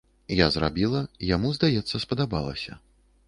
[0.37, 1.01] Я зрабіла,
[1.35, 2.79] яму, здаецца, спадабалася.